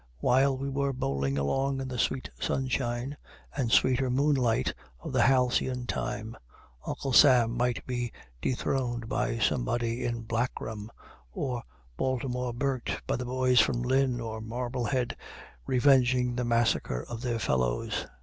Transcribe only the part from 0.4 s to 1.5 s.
we were bowling